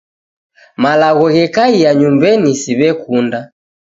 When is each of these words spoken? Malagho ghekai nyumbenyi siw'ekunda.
Malagho 0.83 1.25
ghekai 1.35 1.79
nyumbenyi 1.99 2.53
siw'ekunda. 2.61 3.39